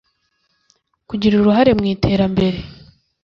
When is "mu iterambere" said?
1.79-2.57